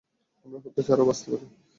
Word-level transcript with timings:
আমরা 0.45 0.57
হত্যা 0.63 0.81
ছাড়াও 0.87 1.07
বাঁচতে 1.09 1.27
পারি। 1.31 1.45